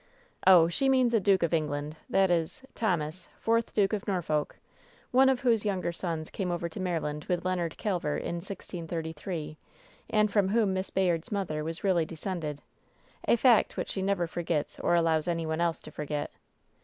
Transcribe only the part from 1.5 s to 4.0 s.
England— ^that is, Thomas, fourth Duke